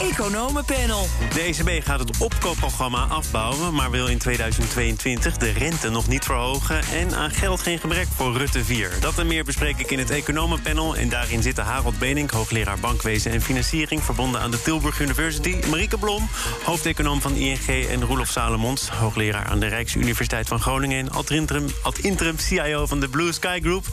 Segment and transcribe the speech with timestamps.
[0.00, 1.06] Economenpanel.
[1.34, 6.82] De ECB gaat het opkoopprogramma afbouwen, maar wil in 2022 de rente nog niet verhogen
[6.84, 8.92] en aan geld geen gebrek voor Rutte 4.
[9.00, 10.96] Dat en meer bespreek ik in het Economenpanel.
[10.96, 15.56] En daarin zitten Harold Benink, hoogleraar bankwezen en financiering, verbonden aan de Tilburg University.
[15.70, 16.28] Marieke Blom,
[16.64, 21.66] hoofdeconoom van ING en Roelof Salomons, hoogleraar aan de Rijksuniversiteit van Groningen en ad interim,
[21.82, 23.84] ad interim CIO van de Blue Sky Group.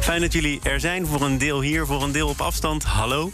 [0.00, 2.84] Fijn dat jullie er zijn, voor een deel hier, voor een deel op afstand.
[2.84, 3.32] Hallo.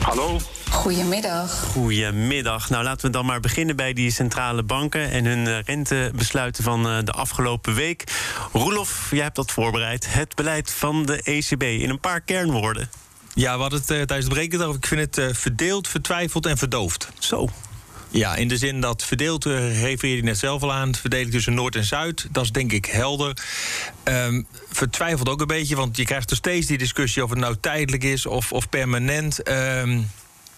[0.00, 0.38] Hallo.
[0.70, 1.62] Goedemiddag.
[1.72, 2.70] Goedemiddag.
[2.70, 6.88] Nou, laten we dan maar beginnen bij die centrale banken en hun eh, rentebesluiten van
[6.88, 8.04] eh, de afgelopen week.
[8.52, 10.12] Roelof, jij hebt dat voorbereid.
[10.12, 12.90] Het beleid van de ECB in een paar kernwoorden.
[13.34, 14.76] Ja, we hadden het uh, tijdens het breken over.
[14.76, 17.08] Ik vind het verdeeld, vertwijfeld en verdoofd.
[17.18, 17.48] Zo.
[18.10, 21.76] Ja, in de zin dat verdeeld, refereerde je net zelf al aan, verdeling tussen Noord
[21.76, 23.36] en Zuid, dat is denk ik helder.
[24.04, 27.56] Um, vertwijfelt ook een beetje, want je krijgt er steeds die discussie of het nou
[27.60, 29.48] tijdelijk is of, of permanent.
[29.48, 30.10] Um,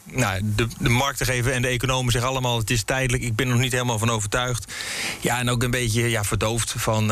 [0.04, 2.58] nou, de, de markten geven en de economen zeggen allemaal...
[2.58, 4.72] het is tijdelijk, ik ben er nog niet helemaal van overtuigd.
[5.20, 7.02] Ja, en ook een beetje ja, verdoofd van...
[7.02, 7.08] Uh,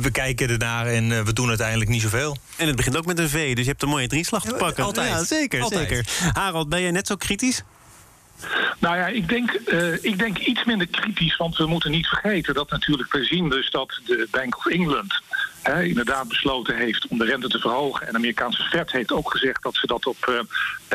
[0.00, 2.36] we kijken ernaar en uh, we doen uiteindelijk niet zoveel.
[2.56, 4.84] En het begint ook met een V, dus je hebt een mooie drieslag te pakken.
[4.84, 5.08] Altijd.
[5.08, 5.88] Ja, zeker, Altijd.
[5.88, 6.06] zeker.
[6.32, 7.62] Harold, ben jij net zo kritisch?
[8.78, 12.54] Nou ja, ik denk, uh, ik denk iets minder kritisch, want we moeten niet vergeten
[12.54, 15.20] dat natuurlijk we zien dus dat de Bank of England
[15.82, 18.06] inderdaad besloten heeft om de rente te verhogen.
[18.06, 20.34] En de Amerikaanse Fed heeft ook gezegd dat ze dat op uh,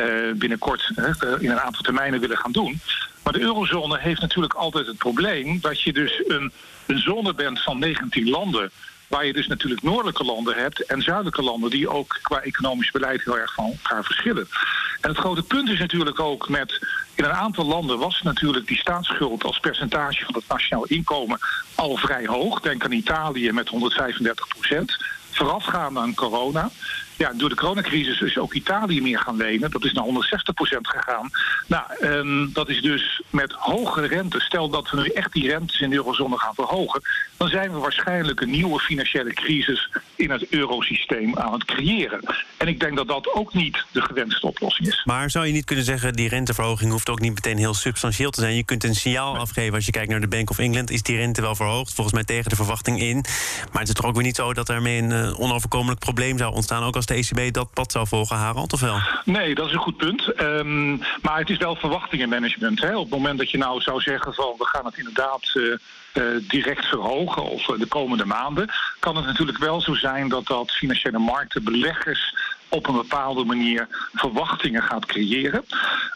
[0.06, 0.92] uh, binnenkort
[1.38, 2.80] in een aantal termijnen willen gaan doen.
[3.22, 6.52] Maar de eurozone heeft natuurlijk altijd het probleem dat je dus een,
[6.86, 8.70] een zone bent van 19 landen.
[9.08, 13.24] Waar je dus natuurlijk noordelijke landen hebt en zuidelijke landen die ook qua economisch beleid
[13.24, 14.48] heel erg van elkaar verschillen.
[15.00, 16.86] En het grote punt is natuurlijk ook met.
[17.14, 21.38] In een aantal landen was natuurlijk die staatsschuld als percentage van het nationaal inkomen
[21.74, 22.60] al vrij hoog.
[22.60, 24.96] Denk aan Italië met 135 procent.
[25.30, 26.70] Voorafgaand aan corona.
[27.22, 29.70] Ja, door de coronacrisis is ook Italië meer gaan lenen.
[29.70, 31.30] Dat is naar 160 procent gegaan.
[31.66, 34.40] Nou, um, dat is dus met hoge rente.
[34.40, 37.02] Stel dat we nu echt die rentes in de eurozone gaan verhogen...
[37.36, 42.20] dan zijn we waarschijnlijk een nieuwe financiële crisis in het eurosysteem aan het creëren.
[42.56, 45.02] En ik denk dat dat ook niet de gewenste oplossing is.
[45.04, 46.12] Maar zou je niet kunnen zeggen...
[46.12, 48.54] die renteverhoging hoeft ook niet meteen heel substantieel te zijn.
[48.54, 50.90] Je kunt een signaal afgeven als je kijkt naar de Bank of England...
[50.90, 53.24] is die rente wel verhoogd, volgens mij tegen de verwachting in.
[53.72, 56.54] Maar het is toch ook weer niet zo dat daarmee een uh, onoverkomelijk probleem zou
[56.54, 56.82] ontstaan...
[56.82, 59.00] ook als ECB dat pad zou volgen, Harald, of wel?
[59.24, 60.40] Nee, dat is een goed punt.
[60.40, 62.80] Um, maar het is wel verwachtingenmanagement.
[62.80, 62.96] Hè?
[62.96, 64.54] Op het moment dat je nou zou zeggen van...
[64.58, 65.50] we gaan het inderdaad...
[65.54, 65.74] Uh,
[66.14, 70.46] uh, direct verhogen of uh, de komende maanden, kan het natuurlijk wel zo zijn dat
[70.46, 72.34] dat financiële markten, beleggers
[72.68, 75.64] op een bepaalde manier verwachtingen gaat creëren.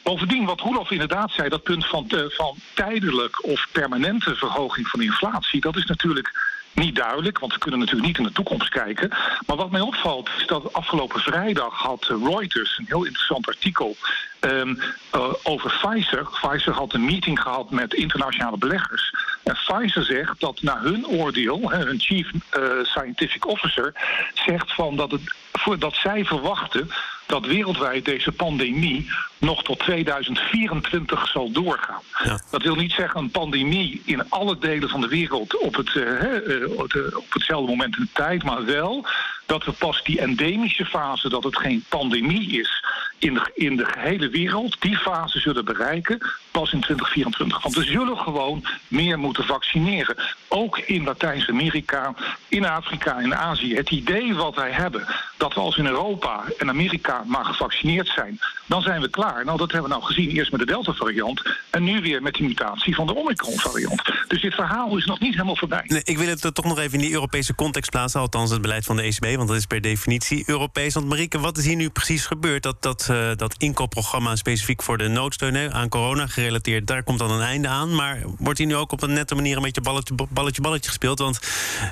[0.03, 5.61] Bovendien, wat Roelof inderdaad zei, dat punt van, van tijdelijk of permanente verhoging van inflatie,
[5.61, 9.09] dat is natuurlijk niet duidelijk, want we kunnen natuurlijk niet in de toekomst kijken.
[9.47, 13.97] Maar wat mij opvalt is dat afgelopen vrijdag had Reuters een heel interessant artikel
[14.41, 14.79] um,
[15.15, 16.29] uh, over Pfizer.
[16.41, 19.15] Pfizer had een meeting gehad met internationale beleggers.
[19.43, 23.93] En Pfizer zegt dat naar hun oordeel, hun chief uh, scientific officer,
[24.35, 26.91] zegt van dat, het, dat zij verwachten
[27.27, 32.03] dat wereldwijd deze pandemie nog tot 2024 zal doorgaan.
[32.25, 32.41] Ja.
[32.51, 37.17] Dat wil niet zeggen een pandemie in alle delen van de wereld op, het, uh,
[37.17, 39.07] op hetzelfde moment in de tijd, maar wel
[39.47, 42.85] dat we pas die endemische fase, dat het geen pandemie is
[43.19, 46.19] in de, in de gehele wereld, die fase zullen bereiken
[46.51, 47.63] pas in 2024.
[47.63, 50.17] Want we zullen gewoon meer moeten vaccineren.
[50.49, 52.15] Ook in Latijns-Amerika,
[52.49, 53.75] in Afrika, in Azië.
[53.75, 58.39] Het idee wat wij hebben, dat we als in Europa en Amerika maar gevaccineerd zijn,
[58.67, 59.45] dan zijn we klaar.
[59.45, 62.47] Nou, dat hebben we nou gezien eerst met de Delta-variant en nu weer met die
[62.47, 64.03] mutatie van de Omicron-variant.
[64.29, 65.85] Dus dit verhaal is nog niet helemaal voorbij.
[65.85, 68.85] Nee, ik wil het toch nog even in die Europese context plaatsen, althans het beleid
[68.85, 70.95] van de ECB, want dat is per definitie Europees.
[70.95, 72.63] Want Marieke, wat is hier nu precies gebeurd?
[72.63, 77.31] Dat, dat, uh, dat inkoopprogramma specifiek voor de noodsteun aan corona gerelateerd, daar komt dan
[77.31, 77.95] een einde aan.
[77.95, 81.19] Maar wordt hier nu ook op een nette manier een beetje balletje, balletje, balletje gespeeld?
[81.19, 81.41] Want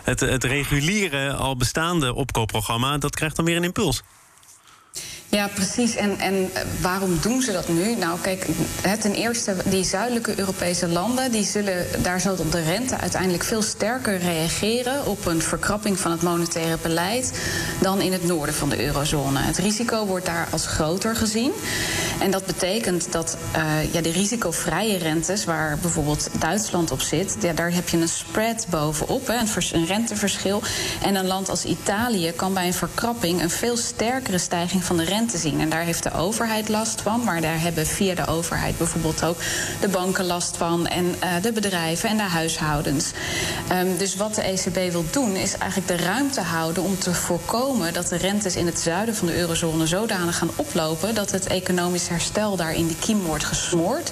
[0.05, 4.03] het, het reguliere al bestaande opkoopprogramma, dat krijgt dan weer een impuls.
[5.29, 5.97] Ja, precies.
[5.97, 6.51] En, en
[6.81, 7.95] waarom doen ze dat nu?
[7.97, 8.47] Nou, kijk,
[9.01, 14.19] ten eerste, die zuidelijke Europese landen, die zullen, daar zal de rente uiteindelijk veel sterker
[14.19, 17.33] reageren op een verkrapping van het monetaire beleid
[17.81, 19.39] dan in het noorden van de eurozone.
[19.41, 21.53] Het risico wordt daar als groter gezien.
[22.21, 27.53] En dat betekent dat uh, ja, de risicovrije rentes, waar bijvoorbeeld Duitsland op zit, ja,
[27.53, 29.35] daar heb je een spread bovenop, hè,
[29.73, 30.63] een, renteverschil.
[31.03, 35.05] En een land als Italië kan bij een verkrapping een veel sterkere stijging van de
[35.05, 35.61] rente zien.
[35.61, 39.39] En daar heeft de overheid last van, maar daar hebben via de overheid bijvoorbeeld ook
[39.81, 43.11] de banken last van en uh, de bedrijven en de huishoudens.
[43.73, 47.93] Um, dus wat de ECB wil doen, is eigenlijk de ruimte houden om te voorkomen
[47.93, 52.04] dat de rentes in het zuiden van de eurozone zodanig gaan oplopen dat het economisch
[52.09, 54.11] herstel daar in de kiem wordt gesmoord.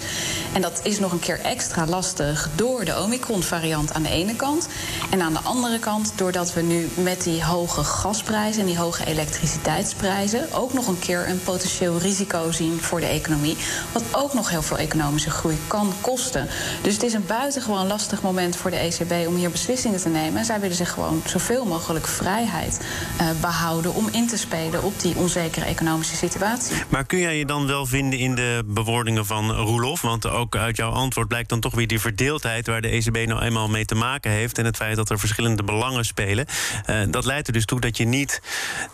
[0.52, 4.68] En dat is nog een keer extra lastig door de Omicron-variant aan de ene kant.
[5.10, 9.06] En aan de andere kant doordat we nu met die hoge gasprijzen en die hoge
[9.06, 13.56] elektriciteitsprijzen ook nog een keer een potentieel risico zien voor de economie.
[13.92, 16.48] Wat ook nog heel veel economische groei kan kosten.
[16.82, 20.38] Dus het is een buitengewoon lastig moment voor de ECB om hier beslissingen te nemen.
[20.38, 22.80] En zij willen zich gewoon zoveel mogelijk vrijheid
[23.20, 26.76] uh, behouden om in te spelen op die onzekere economische situatie.
[26.88, 30.00] Maar kun jij je dan wel vinden in de bewoordingen van Roelof?
[30.00, 33.43] Want ook uit jouw antwoord blijkt dan toch weer die verdeeldheid waar de ECB nou
[33.43, 34.58] eenmaal mee te maken heeft.
[34.58, 36.46] En het feit dat er verschillende belangen spelen.
[36.87, 38.43] Uh, dat leidt er dus toe dat je niet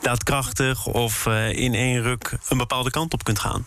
[0.01, 3.67] daadkrachtig of uh, in één ruk een bepaalde kant op kunt gaan.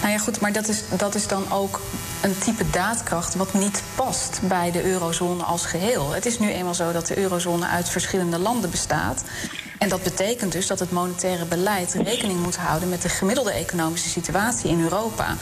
[0.00, 1.80] Nou ja, goed, maar dat is, dat is dan ook
[2.22, 6.10] een type daadkracht wat niet past bij de eurozone als geheel.
[6.10, 9.24] Het is nu eenmaal zo dat de eurozone uit verschillende landen bestaat.
[9.82, 14.08] En dat betekent dus dat het monetaire beleid rekening moet houden met de gemiddelde economische
[14.08, 15.36] situatie in Europa.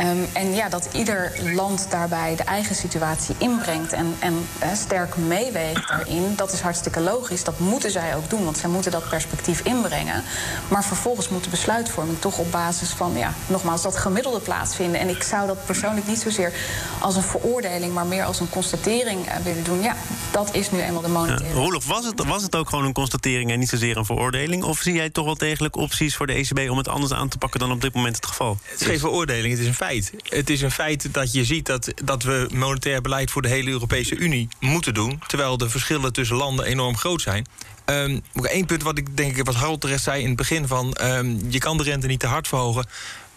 [0.00, 4.46] Um, en ja, dat ieder land daarbij de eigen situatie inbrengt en, en
[4.76, 7.44] sterk meeweegt daarin, dat is hartstikke logisch.
[7.44, 10.22] Dat moeten zij ook doen, want zij moeten dat perspectief inbrengen.
[10.68, 15.00] Maar vervolgens moet de besluitvorming toch op basis van, ja, nogmaals, dat gemiddelde plaatsvinden.
[15.00, 16.52] En ik zou dat persoonlijk niet zozeer
[16.98, 19.82] als een veroordeling, maar meer als een constatering uh, willen doen.
[19.82, 19.96] Ja,
[20.30, 21.54] dat is nu eenmaal de monetaire.
[21.54, 24.62] Ja, Roelof, was het, was het ook gewoon een constatering en niet zozeer een veroordeling?
[24.62, 27.38] Of zie jij toch wel degelijk opties voor de ECB om het anders aan te
[27.38, 28.58] pakken dan op dit moment het geval?
[28.62, 30.12] Het is geen veroordeling, het is een feit.
[30.22, 33.70] Het is een feit dat je ziet dat, dat we monetair beleid voor de hele
[33.70, 35.20] Europese Unie moeten doen.
[35.26, 37.46] Terwijl de verschillen tussen landen enorm groot zijn.
[37.86, 40.96] Um, Eén punt wat ik denk wat Harold terecht zei in het begin van...
[41.02, 42.86] Um, je kan de rente niet te hard verhogen.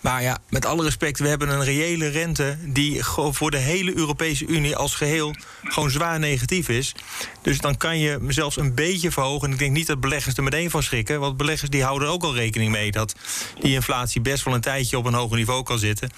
[0.05, 4.45] Maar ja, met alle respect, we hebben een reële rente die voor de hele Europese
[4.45, 6.95] Unie als geheel gewoon zwaar negatief is.
[7.41, 9.47] Dus dan kan je zelfs een beetje verhogen.
[9.47, 11.19] En ik denk niet dat beleggers er meteen van schrikken.
[11.19, 13.15] Want beleggers die houden ook al rekening mee dat
[13.59, 16.09] die inflatie best wel een tijdje op een hoger niveau kan zitten.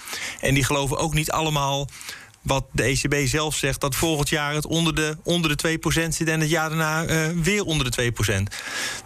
[0.41, 1.89] En die geloven ook niet allemaal
[2.41, 6.27] wat de ECB zelf zegt, dat volgend jaar het onder de, onder de 2% zit
[6.27, 8.43] en het jaar daarna uh, weer onder de 2%.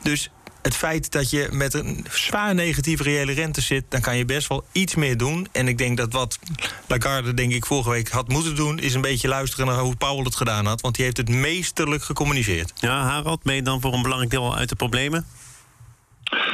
[0.01, 0.29] Dus
[0.61, 4.47] het feit dat je met een zwaar negatieve reële rente zit, dan kan je best
[4.47, 5.47] wel iets meer doen.
[5.51, 6.39] En ik denk dat wat
[6.87, 10.23] Lagarde, denk ik, vorige week had moeten doen, is een beetje luisteren naar hoe Powell
[10.23, 10.81] het gedaan had.
[10.81, 12.73] Want die heeft het meesterlijk gecommuniceerd.
[12.75, 15.25] Ja, Harald, ben je dan voor een belangrijk deel uit de problemen?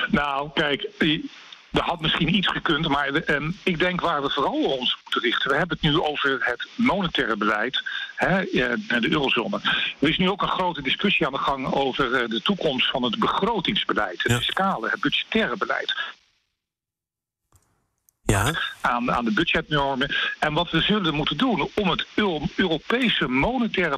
[0.07, 0.89] Nou, kijk,
[1.71, 5.49] er had misschien iets gekund, maar eh, ik denk waar we vooral ons moeten richten.
[5.51, 7.83] We hebben het nu over het monetaire beleid,
[8.17, 8.45] hè,
[8.99, 9.59] de eurozone.
[9.99, 13.03] Er is nu ook een grote discussie aan de gang over eh, de toekomst van
[13.03, 15.95] het begrotingsbeleid, het fiscale, het budgettaire beleid.
[18.27, 18.53] Ja.
[18.81, 20.15] Aan, aan de budgetnormen.
[20.39, 22.05] En wat we zullen moeten doen om het
[22.55, 23.97] Europese monetaire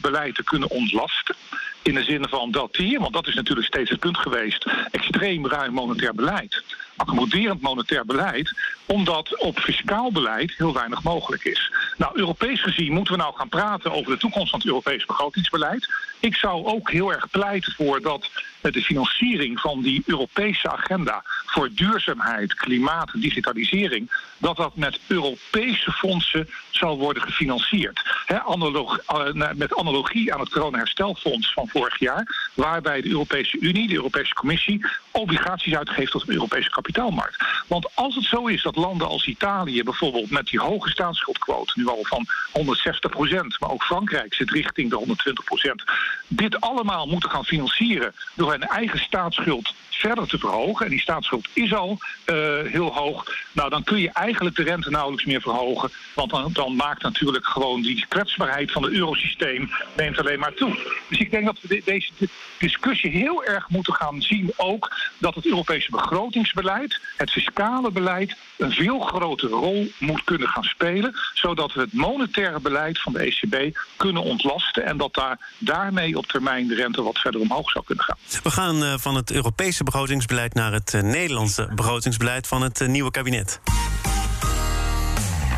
[0.00, 1.34] beleid te kunnen ontlasten.
[1.82, 5.46] In de zin van dat hier, want dat is natuurlijk steeds het punt geweest, extreem
[5.46, 6.62] ruim monetair beleid,
[6.96, 8.54] accommoderend monetair beleid,
[8.86, 11.72] omdat op fiscaal beleid heel weinig mogelijk is.
[11.96, 15.88] Nou, Europees gezien moeten we nou gaan praten over de toekomst van het Europees begrotingsbeleid.
[16.20, 21.70] Ik zou ook heel erg pleiten voor dat de financiering van die Europese agenda voor
[21.72, 28.02] duurzaamheid, klimaat en digitalisering, dat dat met Europese fondsen zal worden gefinancierd.
[28.28, 34.34] Uh, met analogie aan het corona-herstelfonds van vorig jaar, waarbij de Europese Unie, de Europese
[34.34, 37.44] Commissie, obligaties uitgeeft tot de Europese kapitaalmarkt.
[37.66, 41.86] Want als het zo is dat landen als Italië bijvoorbeeld met die hoge staatsschuldquote, nu
[41.86, 45.84] al van 160 procent, maar ook Frankrijk zit richting de 120 procent,
[46.28, 51.48] dit allemaal moeten gaan financieren door hun eigen staatsschuld verder te verhogen, en die staatsschuld
[51.52, 55.90] is al uh, heel hoog, nou dan kun je eigenlijk de rente nauwelijks meer verhogen.
[56.14, 60.78] Want dan, maakt natuurlijk gewoon die kwetsbaarheid van het eurosysteem neemt alleen maar toe.
[61.08, 62.10] Dus ik denk dat we de, deze
[62.58, 68.70] discussie heel erg moeten gaan zien ook dat het Europese begrotingsbeleid, het fiscale beleid, een
[68.70, 73.78] veel grotere rol moet kunnen gaan spelen, zodat we het monetaire beleid van de ECB
[73.96, 78.04] kunnen ontlasten en dat daar daarmee op termijn de rente wat verder omhoog zou kunnen
[78.04, 78.16] gaan.
[78.42, 82.88] We gaan uh, van het Europese begrotingsbeleid naar het uh, Nederlandse begrotingsbeleid van het uh,
[82.88, 83.60] nieuwe kabinet.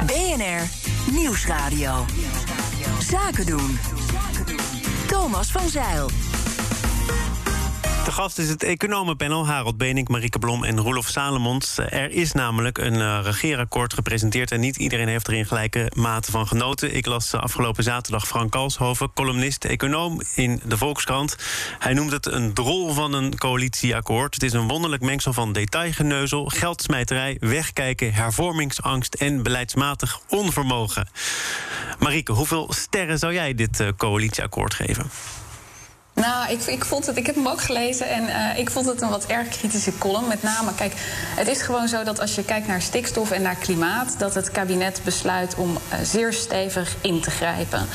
[0.07, 0.69] BNR
[1.13, 2.05] Nieuwsradio.
[3.01, 3.79] Zaken doen.
[5.07, 6.11] Thomas van Zeil.
[8.07, 11.79] De gast is het economenpanel Harold Benink, Marieke Blom en Roelof Salomons.
[11.79, 14.51] Er is namelijk een uh, regeerakkoord gepresenteerd...
[14.51, 16.95] en niet iedereen heeft er in gelijke mate van genoten.
[16.95, 21.37] Ik las uh, afgelopen zaterdag Frank Kalshoven, columnist, econoom in de Volkskrant.
[21.79, 24.35] Hij noemt het een drol van een coalitieakkoord.
[24.35, 27.37] Het is een wonderlijk mengsel van detailgeneuzel, geldsmijterij...
[27.41, 31.09] wegkijken, hervormingsangst en beleidsmatig onvermogen.
[31.99, 35.11] Marieke, hoeveel sterren zou jij dit uh, coalitieakkoord geven?
[36.21, 39.03] Nou, ik, ik, vond het, ik heb hem ook gelezen en uh, ik vond het
[39.03, 40.29] een wat erg kritische column.
[40.29, 40.93] Met name, kijk,
[41.37, 44.51] het is gewoon zo dat als je kijkt naar stikstof en naar klimaat, dat het
[44.51, 47.87] kabinet besluit om uh, zeer stevig in te grijpen.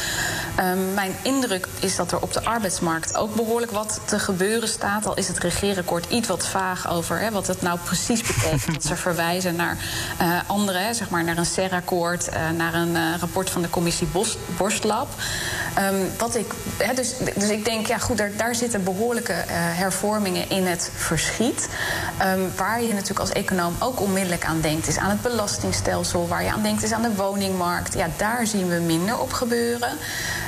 [0.59, 5.05] Um, mijn indruk is dat er op de arbeidsmarkt ook behoorlijk wat te gebeuren staat.
[5.05, 8.73] Al is het regeerakkoord iets wat vaag over hè, wat het nou precies betekent.
[8.73, 9.77] dat ze verwijzen naar
[10.21, 14.07] uh, andere, hè, zeg maar naar een CER-akkoord, naar een rapport van de commissie
[14.57, 15.07] Borstlab.
[15.79, 19.37] Um, wat ik, hè, dus, dus ik denk, ja, goed daar, daar zitten behoorlijke uh,
[19.53, 21.69] hervormingen in het verschiet.
[22.25, 26.27] Um, waar je natuurlijk als econoom ook onmiddellijk aan denkt, is aan het belastingstelsel.
[26.27, 27.93] Waar je aan denkt, is aan de woningmarkt.
[27.93, 29.97] Ja, daar zien we minder op gebeuren.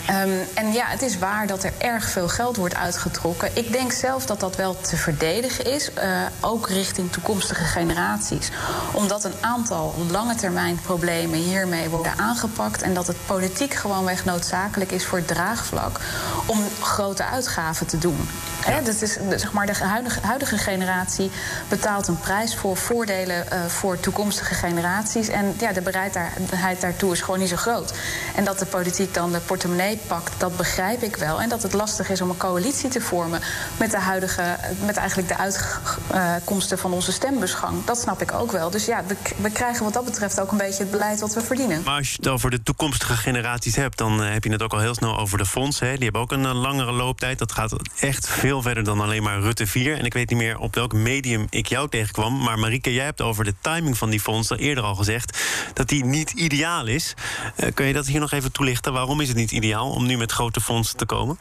[0.10, 3.50] Um, en ja, het is waar dat er erg veel geld wordt uitgetrokken.
[3.54, 8.50] Ik denk zelf dat dat wel te verdedigen is, uh, ook richting toekomstige generaties.
[8.92, 14.92] Omdat een aantal lange termijn problemen hiermee worden aangepakt en dat het politiek gewoonweg noodzakelijk
[14.92, 16.00] is voor het draagvlak
[16.46, 18.28] om grote uitgaven te doen.
[18.68, 18.82] Ja.
[18.82, 21.32] dat is, zeg maar, de huidige, huidige, generatie
[21.70, 25.28] betaalt een prijs voor voordelen uh, voor toekomstige generaties.
[25.28, 27.94] En ja, de bereidheid daartoe is gewoon niet zo groot.
[28.36, 31.42] En dat de politiek dan de portemonnee pakt, dat begrijp ik wel.
[31.42, 33.42] En dat het lastig is om een coalitie te vormen
[33.78, 37.86] met de huidige, met eigenlijk de uitkomsten van onze stembusgang.
[37.86, 38.70] Dat snap ik ook wel.
[38.70, 41.42] Dus ja, we, we krijgen wat dat betreft ook een beetje het beleid wat we
[41.42, 41.82] verdienen.
[41.86, 44.80] Maar als je het over de toekomstige generaties hebt, dan heb je het ook al
[44.80, 45.88] heel snel over de fondsen.
[45.88, 45.94] Hè.
[45.94, 47.40] Die hebben ook een langere looptijd.
[47.40, 49.98] Dat gaat echt veel verder dan alleen maar Rutte 4.
[49.98, 52.44] En ik weet niet meer op welk medium ik jou tegenkwam.
[52.44, 55.38] Maar Marike, jij hebt over de timing van die fondsen eerder al gezegd
[55.74, 57.14] dat die niet ideaal is.
[57.58, 58.94] Uh, kun je dat hier nog even toelichten?
[58.94, 61.38] Waarom is het niet ideaal om nu met grote fondsen te komen?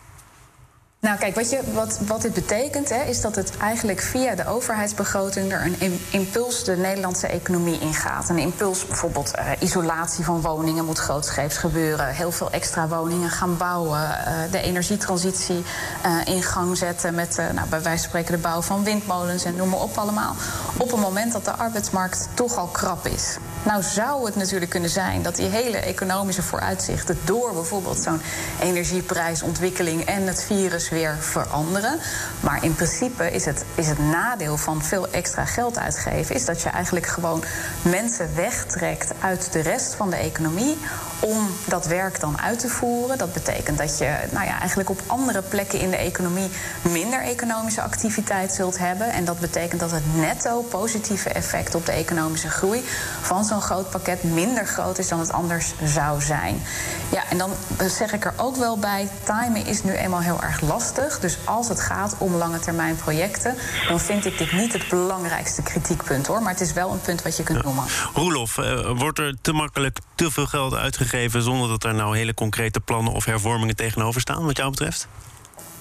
[1.07, 4.47] Nou, kijk, wat, je, wat, wat dit betekent, hè, is dat het eigenlijk via de
[4.47, 8.29] overheidsbegroting er een impuls de Nederlandse economie ingaat.
[8.29, 12.07] Een impuls, bijvoorbeeld uh, isolatie van woningen moet grootscheeps gebeuren.
[12.07, 14.01] Heel veel extra woningen gaan bouwen.
[14.01, 15.65] Uh, de energietransitie
[16.07, 19.57] uh, in gang zetten met, nou, bij wijze van spreken, de bouw van windmolens en
[19.57, 20.35] noem maar op allemaal.
[20.77, 23.37] Op een moment dat de arbeidsmarkt toch al krap is.
[23.65, 28.21] Nou zou het natuurlijk kunnen zijn dat die hele economische vooruitzichten door bijvoorbeeld zo'n
[28.61, 31.99] energieprijsontwikkeling en het virus weer veranderen.
[32.41, 36.63] Maar in principe is het, is het nadeel van veel extra geld uitgeven, is dat
[36.63, 37.45] je eigenlijk gewoon
[37.83, 40.77] mensen wegtrekt uit de rest van de economie
[41.23, 43.19] om dat werk dan uit te voeren.
[43.19, 46.51] Dat betekent dat je nou ja, eigenlijk op andere plekken in de economie
[46.83, 49.13] minder economische activiteit zult hebben.
[49.13, 52.83] En dat betekent dat het netto positieve effect op de economische groei
[53.21, 56.63] van zo'n groot pakket minder groot is dan het anders zou zijn.
[57.11, 57.51] Ja, en dan
[57.91, 61.21] zeg ik er ook wel bij: timen is nu eenmaal heel erg lastig.
[61.21, 63.55] Dus als het gaat om lange termijn projecten,
[63.89, 66.43] dan vind ik dit niet het belangrijkste kritiekpunt hoor.
[66.43, 67.85] Maar het is wel een punt wat je kunt noemen.
[68.15, 71.12] Roelof, uh, wordt er te makkelijk te veel geld uitgegeven?
[71.13, 75.09] Geven zonder dat er nou hele concrete plannen of hervormingen tegenover staan, wat jou betreft?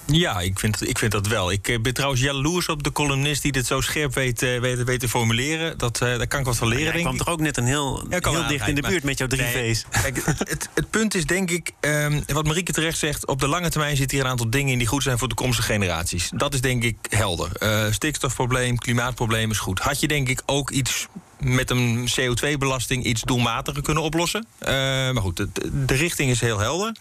[0.06, 1.52] Ja, ik vind, ik vind dat wel.
[1.52, 4.84] Ik eh, ben trouwens jaloers op de columnist die dit zo scherp weet, uh, weet,
[4.84, 5.78] weet te formuleren.
[5.78, 6.84] Dat, uh, daar kan ik wat van leren.
[6.84, 9.18] Ja, denk kwam toch ook net een heel, ja, heel dicht in de buurt met
[9.18, 9.84] jouw drie nee, V's.
[10.02, 13.26] Kijk, het, het, punt is denk ik, um, wat Marieke terecht zegt...
[13.26, 15.72] op de lange termijn zitten hier een aantal dingen in die goed zijn voor toekomstige
[15.72, 16.30] generaties.
[16.34, 17.50] Dat is denk ik helder.
[17.58, 19.78] Uh, stikstofprobleem, klimaatprobleem is goed.
[19.78, 21.08] Had je denk ik ook iets
[21.44, 24.46] met een CO2-belasting iets doelmatiger kunnen oplossen.
[24.60, 26.96] Uh, maar goed, de, richting is heel helder.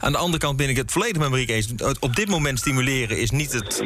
[0.00, 1.68] Aan de andere kant ben ik het volledig met Marieke eens.
[2.00, 3.82] Op dit moment stimuleren is niet het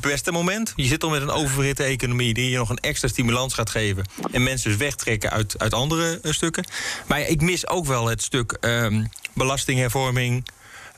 [0.00, 0.72] beste moment.
[0.76, 4.04] Je zit al met een oververhitte economie die je nog een extra stimulans gaat geven.
[4.32, 6.64] En mensen dus wegtrekken uit, uit andere uh, stukken.
[7.06, 10.44] Maar ik mis ook wel het stuk um, belastinghervorming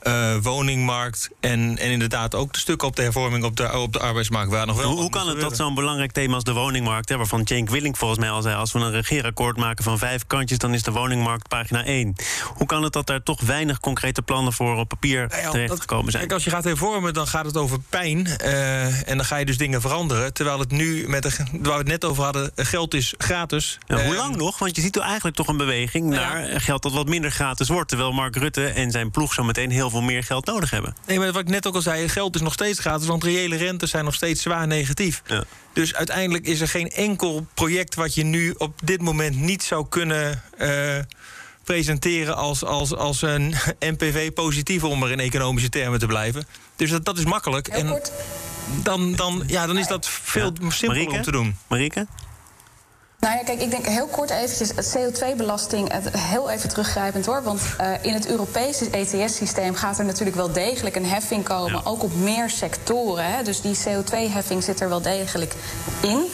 [0.07, 3.99] uh, woningmarkt en, en inderdaad ook de stukken op de hervorming op de, op de
[3.99, 4.51] arbeidsmarkt.
[4.51, 7.17] Waar nog wel hoe, hoe kan het dat zo'n belangrijk thema als de woningmarkt, hè,
[7.17, 10.57] waarvan Cenk Willink volgens mij al zei, als we een regeerakkoord maken van vijf kantjes,
[10.57, 12.15] dan is de woningmarkt pagina 1.
[12.53, 16.11] Hoe kan het dat daar toch weinig concrete plannen voor op papier nou ja, terechtgekomen
[16.11, 16.23] zijn?
[16.23, 19.45] Kijk, als je gaat hervormen, dan gaat het over pijn uh, en dan ga je
[19.45, 20.33] dus dingen veranderen.
[20.33, 23.77] Terwijl het nu, met de, waar we het net over hadden, geld is gratis.
[23.87, 24.59] Ja, hoe lang nog?
[24.59, 26.59] Want je ziet er eigenlijk toch een beweging naar ja.
[26.59, 27.89] geld dat wat minder gratis wordt.
[27.89, 30.95] Terwijl Mark Rutte en zijn ploeg zo meteen heel veel meer geld nodig hebben.
[31.07, 33.55] Nee, maar wat ik net ook al zei, geld is nog steeds gratis, want reële
[33.55, 35.21] rentes zijn nog steeds zwaar negatief.
[35.25, 35.43] Ja.
[35.73, 39.85] Dus uiteindelijk is er geen enkel project wat je nu op dit moment niet zou
[39.89, 40.43] kunnen.
[40.59, 40.99] Uh,
[41.63, 43.53] presenteren als, als, als een
[43.93, 46.47] NPV positief om er in economische termen te blijven.
[46.75, 47.71] Dus dat, dat is makkelijk.
[47.71, 48.11] Heel en, kort.
[48.83, 51.57] dan, dan, ja, dan is dat veel simpeler om te doen.
[51.67, 52.07] Marieke?
[53.23, 57.43] Nou ja, kijk, ik denk heel kort eventjes het CO2-belasting, heel even teruggrijpend hoor.
[57.43, 61.81] Want uh, in het Europese ETS-systeem gaat er natuurlijk wel degelijk een heffing komen, ja.
[61.83, 63.25] ook op meer sectoren.
[63.25, 63.43] Hè.
[63.43, 65.53] Dus die CO2-heffing zit er wel degelijk
[66.01, 66.25] in.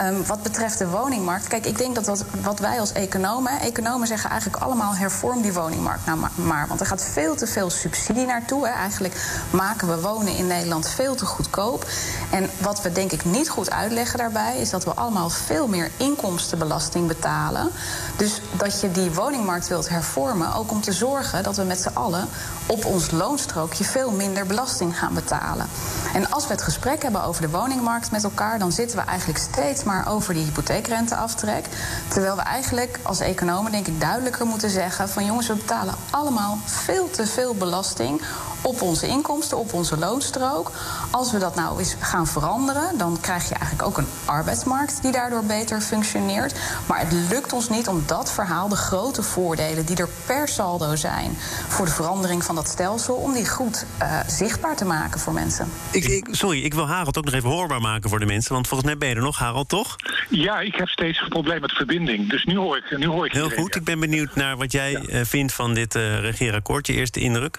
[0.00, 4.06] Um, wat betreft de woningmarkt, kijk, ik denk dat wat, wat wij als economen, economen
[4.06, 6.68] zeggen eigenlijk allemaal hervorm die woningmarkt nou maar.
[6.68, 8.66] Want er gaat veel te veel subsidie naartoe.
[8.66, 8.72] Hè.
[8.72, 11.86] Eigenlijk maken we wonen in Nederland veel te goedkoop.
[12.30, 15.90] En wat we denk ik niet goed uitleggen daarbij, is dat we allemaal veel meer
[15.96, 17.70] inkomsten inkomstenbelasting betalen.
[18.16, 21.94] Dus dat je die woningmarkt wilt hervormen, ook om te zorgen dat we met z'n
[21.94, 22.28] allen
[22.66, 25.66] op ons loonstrookje veel minder belasting gaan betalen.
[26.14, 29.38] En als we het gesprek hebben over de woningmarkt met elkaar, dan zitten we eigenlijk
[29.38, 31.68] steeds maar over die hypotheekrenteaftrek.
[32.08, 36.58] Terwijl we eigenlijk als economen denk ik duidelijker moeten zeggen van jongens, we betalen allemaal
[36.64, 38.22] veel te veel belasting
[38.64, 40.72] op onze inkomsten, op onze loonstrook.
[41.10, 45.12] Als we dat nou eens gaan veranderen, dan krijg je eigenlijk ook een arbeidsmarkt die
[45.12, 46.54] daardoor beter functioneert.
[46.86, 50.96] Maar het lukt ons niet om dat verhaal, de grote voordelen die er per saldo
[50.96, 51.36] zijn
[51.68, 55.68] voor de verandering van dat stelsel, om die goed uh, zichtbaar te maken voor mensen.
[55.90, 58.52] Ik, ik, sorry, ik wil Harold ook nog even hoorbaar maken voor de mensen.
[58.52, 59.96] Want volgens mij ben je er nog, Harold, toch?
[60.28, 62.30] Ja, ik heb steeds een probleem met verbinding.
[62.30, 65.02] Dus nu hoor ik, nu hoor ik Heel goed, ik ben benieuwd naar wat jij
[65.06, 65.24] ja.
[65.24, 66.86] vindt van dit uh, regeerakkoord.
[66.86, 67.58] Je eerste indruk?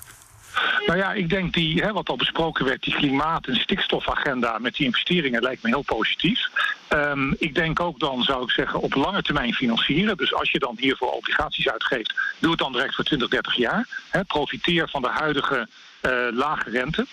[0.85, 4.75] Nou ja, ik denk die, hè, wat al besproken werd, die klimaat- en stikstofagenda met
[4.75, 6.49] die investeringen lijkt me heel positief.
[6.89, 10.17] Um, ik denk ook dan, zou ik zeggen, op lange termijn financieren.
[10.17, 13.87] Dus als je dan hiervoor obligaties uitgeeft, doe het dan direct voor 20, 30 jaar.
[14.09, 15.67] Hè, profiteer van de huidige
[16.01, 17.05] uh, lage rente.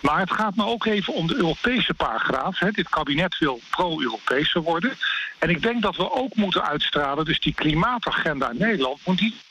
[0.00, 2.58] Maar het gaat me ook even om de Europese paragraaf.
[2.58, 2.70] Hè.
[2.70, 4.96] Dit kabinet wil pro-Europese worden.
[5.38, 9.47] En ik denk dat we ook moeten uitstralen, dus die klimaatagenda in Nederland moet Uh,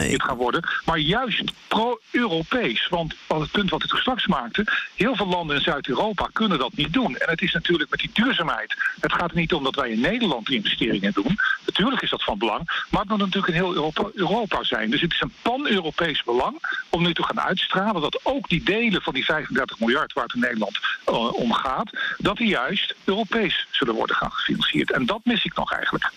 [0.00, 0.68] dit gaan worden.
[0.84, 2.88] Maar juist pro-Europees.
[2.88, 4.64] Want het punt wat ik straks maakte...
[4.94, 7.16] heel veel landen in Zuid-Europa kunnen dat niet doen.
[7.16, 8.74] En het is natuurlijk met die duurzaamheid...
[9.00, 11.38] het gaat er niet om dat wij in Nederland investeringen doen.
[11.66, 12.86] Natuurlijk is dat van belang.
[12.90, 14.90] Maar het moet natuurlijk in heel Europa, Europa zijn.
[14.90, 16.82] Dus het is een pan-Europees belang...
[16.88, 20.12] om nu te gaan uitstralen dat ook die delen van die 35 miljard...
[20.12, 21.90] waar het in Nederland uh, om gaat...
[22.18, 24.90] dat die juist Europees zullen worden gaan gefinancierd.
[24.90, 26.10] En dat mis ik nog eigenlijk.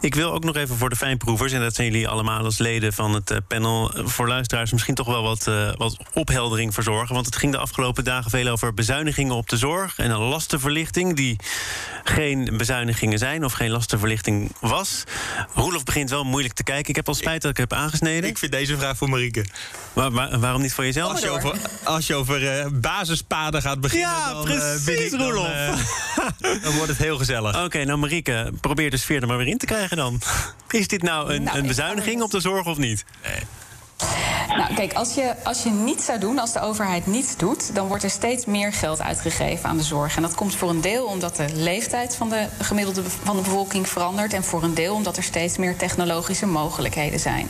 [0.00, 2.92] Ik wil ook nog even voor de fijnproevers, en dat zijn jullie allemaal als leden
[2.92, 7.14] van het eh, panel, voor luisteraars misschien toch wel wat, uh, wat opheldering verzorgen.
[7.14, 11.16] Want het ging de afgelopen dagen veel over bezuinigingen op de zorg en een lastenverlichting
[11.16, 11.36] die
[12.04, 15.04] geen bezuinigingen zijn of geen lastenverlichting was.
[15.54, 16.88] Roelof begint wel moeilijk te kijken.
[16.88, 18.30] Ik heb al spijt dat ik heb aangesneden.
[18.30, 19.44] Ik vind deze vraag voor Marieke.
[19.92, 21.12] Waarom niet voor jezelf?
[21.12, 25.48] Als je over, als je over uh, basispaden gaat beginnen, ja, dan, precies, ik, Roelof.
[26.38, 27.54] Dan, dan, wordt het heel gezellig.
[27.54, 30.20] Oké, okay, nou Marieke, probeer de sfeer er maar weer in te krijgen dan.
[30.70, 33.04] Is dit nou een, nou, een bezuiniging op de zorg of niet?
[33.22, 33.40] Nee.
[34.66, 37.86] Nou, kijk, als je, als je niets zou doen, als de overheid niets doet, dan
[37.86, 40.16] wordt er steeds meer geld uitgegeven aan de zorg.
[40.16, 43.88] En dat komt voor een deel omdat de leeftijd van de gemiddelde van de bevolking
[43.88, 44.32] verandert.
[44.32, 47.48] En voor een deel omdat er steeds meer technologische mogelijkheden zijn.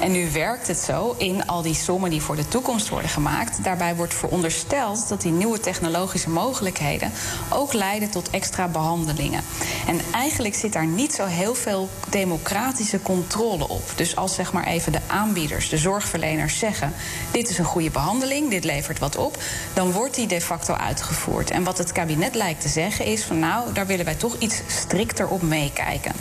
[0.00, 3.64] En nu werkt het zo in al die sommen die voor de toekomst worden gemaakt.
[3.64, 7.12] Daarbij wordt verondersteld dat die nieuwe technologische mogelijkheden
[7.48, 9.42] ook leiden tot extra behandelingen.
[9.86, 13.92] En eigenlijk zit daar niet zo heel veel democratische controle op.
[13.96, 16.92] Dus als zeg maar even de aanbieders, de zorgverleners zeggen:
[17.30, 21.50] dit is een goede behandeling, dit levert wat op, dan wordt die de facto uitgevoerd.
[21.50, 24.60] En wat het kabinet lijkt te zeggen is: van nou, daar willen wij toch iets
[24.66, 26.12] strikter op meekijken.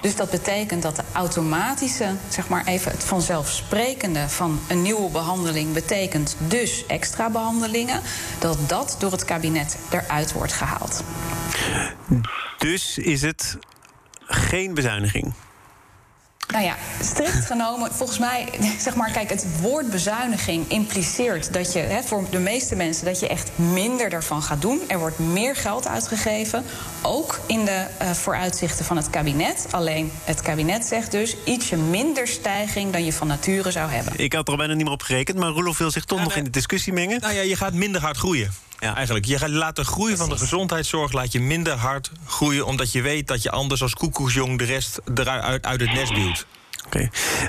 [0.00, 5.72] Dus dat betekent dat de automatische, zeg maar even het vanzelfsprekende van een nieuwe behandeling
[5.72, 8.00] betekent dus extra behandelingen,
[8.38, 11.02] dat dat door het kabinet eruit wordt gehaald.
[12.58, 13.58] Dus is het
[14.26, 15.32] geen bezuiniging?
[16.52, 21.78] Nou ja, strikt genomen, volgens mij, zeg maar, kijk, het woord bezuiniging impliceert dat je,
[21.78, 24.80] hè, voor de meeste mensen, dat je echt minder ervan gaat doen.
[24.88, 26.64] Er wordt meer geld uitgegeven,
[27.02, 29.66] ook in de uh, vooruitzichten van het kabinet.
[29.70, 34.12] Alleen het kabinet zegt dus ietsje minder stijging dan je van nature zou hebben.
[34.16, 36.24] Ik had er al bijna niet meer op gerekend, maar Roelof wil zich toch ja,
[36.24, 36.42] nog nee.
[36.42, 37.20] in de discussie mengen.
[37.20, 38.65] Nou ja, je gaat minder hard groeien.
[38.78, 38.94] Ja.
[38.94, 39.24] Eigenlijk.
[39.24, 40.26] Je laat de groei Precies.
[40.26, 43.94] van de gezondheidszorg laat je minder hard groeien, omdat je weet dat je anders als
[43.94, 46.46] koekoesjong de rest eruit uit het nest duwt.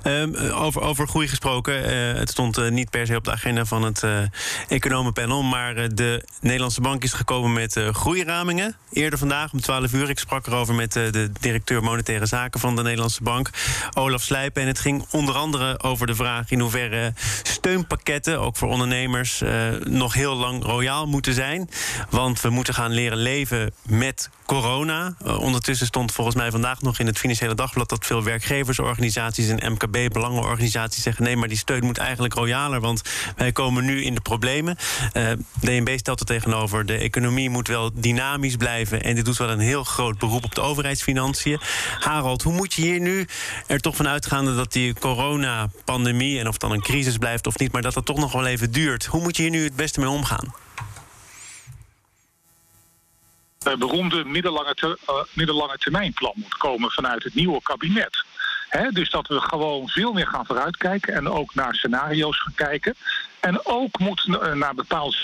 [0.04, 1.90] Um, over, over groei gesproken.
[1.90, 4.20] Uh, het stond uh, niet per se op de agenda van het uh,
[4.68, 5.44] economenpanel.
[5.44, 8.76] Maar de Nederlandse Bank is gekomen met groeiramingen.
[8.92, 10.10] Eerder vandaag om 12 uur.
[10.10, 13.50] Ik sprak erover met de directeur Monetaire Zaken van de Nederlandse Bank,
[13.94, 14.62] Olaf Slijpen.
[14.62, 19.42] En het ging onder andere over de vraag in hoeverre steunpakketten, ook voor ondernemers,
[19.84, 21.70] nog heel lang royaal moeten zijn.
[22.10, 25.14] Want we moeten gaan leren leven met corona.
[25.26, 29.72] Uh, ondertussen stond volgens mij vandaag nog in het Financiële Dagblad dat veel werkgeversorganisaties en
[29.72, 33.02] MKB-belangenorganisaties zeggen: nee, maar die steun moet eigenlijk royaler, want
[33.36, 34.78] wij komen nu in de problemen.
[35.14, 35.30] Uh,
[35.60, 39.60] DNB stelt er tegenover: de economie moet wel dynamisch blijven en dit doet wel een
[39.60, 41.60] heel groot beroep op de overheidsfinanciën.
[42.00, 43.28] Harold, hoe moet je hier nu
[43.68, 47.72] er toch van uitgaande dat die coronapandemie, en of dan een crisis blijft of niet,
[47.72, 50.00] maar dat dat toch nog wel even duurt, hoe moet je hier nu het beste
[50.00, 50.54] mee omgaan?
[53.64, 58.26] Beroemde middellange, uh, middellange termijnplan moet komen vanuit het nieuwe kabinet.
[58.90, 62.96] Dus dat we gewoon veel meer gaan vooruitkijken en ook naar scenario's gaan kijken.
[63.40, 65.18] En ook moet naar bepaalde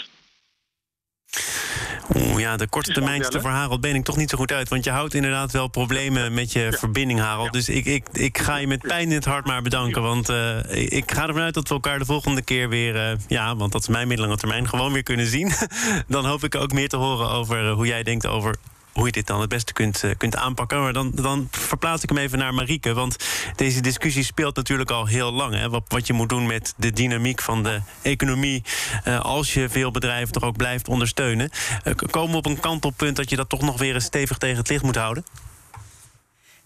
[2.16, 4.70] Oeh, ja, de korte termijnste voor Harold ben ik toch niet zo goed uit.
[4.70, 7.52] Want je houdt inderdaad wel problemen met je verbinding, Harold.
[7.52, 10.02] Dus ik, ik, ik ga je met pijn in het hart maar bedanken.
[10.02, 12.96] Want uh, ik ga ervan uit dat we elkaar de volgende keer weer...
[12.96, 15.52] Uh, ja, want dat is mijn middellange termijn, gewoon weer kunnen zien.
[16.08, 18.56] Dan hoop ik ook meer te horen over hoe jij denkt over
[18.94, 20.82] hoe je dit dan het beste kunt, uh, kunt aanpakken.
[20.82, 22.94] Maar dan, dan verplaats ik hem even naar Marieke.
[22.94, 23.16] Want
[23.56, 25.54] deze discussie speelt natuurlijk al heel lang.
[25.54, 28.64] Hè, wat, wat je moet doen met de dynamiek van de economie.
[29.08, 31.50] Uh, als je veel bedrijven toch ook blijft ondersteunen.
[31.84, 34.58] Uh, komen we op een kantelpunt dat je dat toch nog weer eens stevig tegen
[34.58, 35.26] het licht moet houden?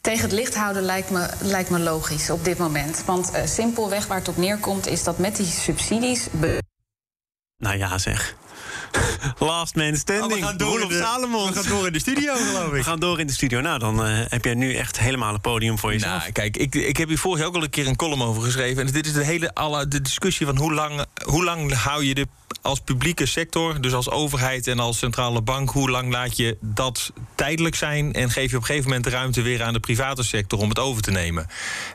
[0.01, 3.03] Tegen het licht houden lijkt me, lijkt me logisch op dit moment.
[3.05, 6.27] Want simpelweg waar het op neerkomt is dat met die subsidies.
[7.57, 8.35] Nou ja, zeg.
[9.39, 10.31] Last man standing.
[10.31, 11.47] Oh, we gaan door in de, Salomon.
[11.47, 12.71] We gaan door in de studio, geloof ik.
[12.71, 13.61] We gaan door in de studio.
[13.61, 16.19] Nou, dan uh, heb jij nu echt helemaal een podium voor jezelf.
[16.19, 18.41] Nou, kijk, ik, ik heb hier vorig jaar ook al een keer een column over
[18.41, 18.85] geschreven.
[18.85, 22.13] En dit is de hele alle, de discussie van hoe lang, hoe lang hou je
[22.13, 22.27] de
[22.61, 27.11] als publieke sector, dus als overheid en als centrale bank, hoe lang laat je dat
[27.35, 30.23] tijdelijk zijn en geef je op een gegeven moment de ruimte weer aan de private
[30.23, 31.47] sector om het over te nemen?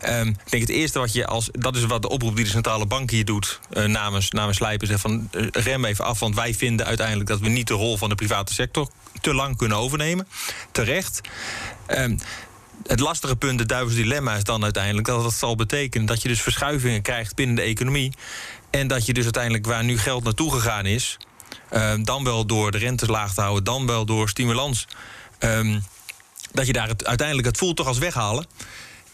[0.08, 2.50] Um, ik denk het eerste wat je als, dat is wat de oproep die de
[2.50, 6.34] centrale bank hier doet uh, namens, namens Slijpen, zegt van uh, rem even af, want
[6.34, 8.88] wij vinden uiteindelijk dat we niet de rol van de private sector
[9.20, 10.28] te lang kunnen overnemen.
[10.72, 11.20] Terecht.
[11.88, 12.18] Um,
[12.86, 16.28] het lastige punt, het duivels dilemma, is dan uiteindelijk dat dat zal betekenen dat je
[16.28, 18.12] dus verschuivingen krijgt binnen de economie.
[18.72, 21.16] En dat je dus uiteindelijk waar nu geld naartoe gegaan is,
[21.72, 24.86] uh, dan wel door de rentes laag te houden, dan wel door stimulans,
[25.38, 25.84] um,
[26.52, 28.46] dat je daar het, uiteindelijk het voelt toch als weghalen.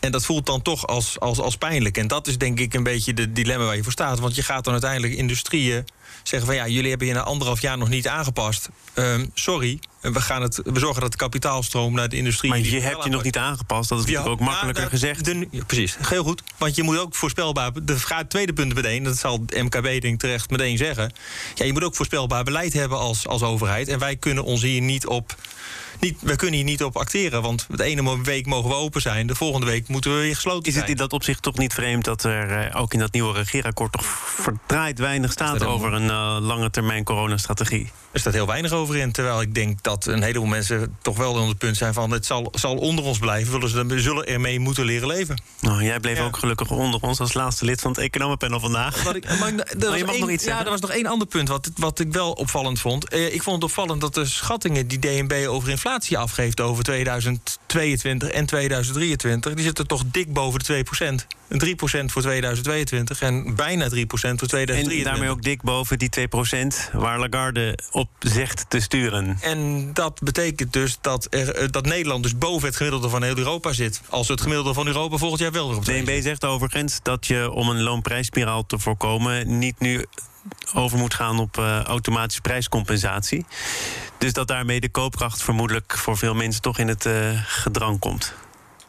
[0.01, 1.99] En dat voelt dan toch als, als, als pijnlijk.
[1.99, 4.19] En dat is denk ik een beetje de dilemma waar je voor staat.
[4.19, 5.85] Want je gaat dan uiteindelijk industrieën
[6.23, 8.69] zeggen van ja, jullie hebben je na anderhalf jaar nog niet aangepast.
[8.95, 12.51] Um, sorry, we, gaan het, we zorgen dat de kapitaalstroom naar de industrie.
[12.51, 13.89] Maar je hebt je nog niet aangepast.
[13.89, 15.25] Dat is ja, ook makkelijker gezegd.
[15.25, 16.43] De, ja, precies, heel goed.
[16.57, 17.71] Want je moet ook voorspelbaar.
[17.83, 21.13] De tweede punt meteen, dat zal MKB denk terecht meteen zeggen.
[21.55, 23.89] Ja, je moet ook voorspelbaar beleid hebben als, als overheid.
[23.89, 25.35] En wij kunnen ons hier niet op
[26.01, 27.43] niet, we kunnen hier niet op acteren.
[27.43, 30.67] Want de ene week mogen we open zijn, de volgende week moeten we weer gesloten
[30.67, 30.85] is zijn.
[30.85, 33.33] Is het in dat opzicht toch niet vreemd dat er uh, ook in dat nieuwe
[33.33, 37.91] regeerakkoord toch verdraaid weinig staat over een uh, lange termijn coronastrategie?
[38.13, 39.13] Er staat heel weinig over in.
[39.13, 42.27] Terwijl ik denk dat een heleboel mensen toch wel onder het punt zijn van het
[42.27, 43.53] zal, zal onder ons blijven.
[43.53, 45.43] Willen ze, we zullen ermee moeten leren leven.
[45.61, 46.25] Nou, jij bleef ja.
[46.25, 49.03] ook gelukkig onder ons als laatste lid van het economenpanel vandaag.
[49.03, 50.65] Wat ik, maar, er je mag één, nog iets ja, zeggen.
[50.65, 53.15] er was nog één ander punt wat, wat ik wel opvallend vond.
[53.15, 58.31] Uh, ik vond het opvallend dat de schattingen die DNB over inflatie afgeeft over 2022
[58.31, 60.85] en 2023, die zitten toch dik boven de
[61.23, 61.39] 2%.
[61.49, 61.57] 3%
[62.05, 64.99] voor 2022 en bijna 3% voor 2023.
[64.99, 69.39] En daarmee ook dik boven die 2% waar Lagarde op zegt te sturen.
[69.41, 73.73] En dat betekent dus dat, er, dat Nederland dus boven het gemiddelde van heel Europa
[73.73, 74.01] zit.
[74.09, 77.51] Als het gemiddelde van Europa volgend jaar wel erop De DNB zegt overigens dat je
[77.51, 79.59] om een loonprijsspiraal te voorkomen...
[79.59, 80.07] niet nu
[80.75, 83.47] over moet gaan op uh, automatische prijscompensatie.
[84.19, 88.35] Dus dat daarmee de koopkracht vermoedelijk voor veel mensen toch in het uh, gedrang komt.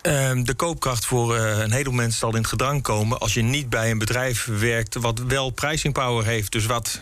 [0.03, 3.41] Uh, de koopkracht voor uh, een heleboel mensen zal in het gedrang komen als je
[3.41, 6.51] niet bij een bedrijf werkt wat wel pricing power heeft.
[6.51, 7.01] Dus wat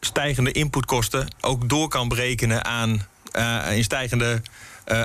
[0.00, 3.06] stijgende inputkosten ook door kan berekenen aan
[3.70, 4.42] in stijgende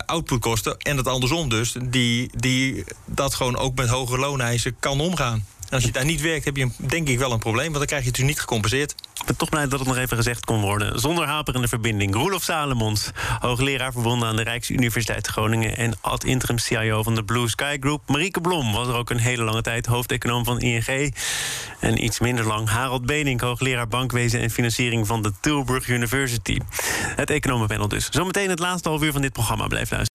[0.05, 0.77] outputkosten.
[0.77, 5.45] En dat andersom dus, die, die dat gewoon ook met hoge looneisen kan omgaan.
[5.69, 8.01] Als je daar niet werkt, heb je denk ik wel een probleem, want dan krijg
[8.01, 8.95] je het dus niet gecompenseerd.
[9.13, 10.99] Ik ben toch blij dat het nog even gezegd kon worden.
[10.99, 12.13] Zonder haperende verbinding.
[12.13, 15.77] Roelof Salomons, hoogleraar verbonden aan de Rijksuniversiteit Groningen...
[15.77, 18.01] en ad-interim CIO van de Blue Sky Group.
[18.07, 21.15] Marieke Blom was er ook een hele lange tijd hoofdeconoom van ING.
[21.79, 25.07] En iets minder lang Harold Benink, hoogleraar bankwezen en financiering...
[25.07, 26.59] van de Tilburg University.
[27.15, 28.09] Het economenpanel dus.
[28.09, 29.67] Zometeen het laatste half uur van dit programma.
[29.67, 30.14] Blijf luisteren.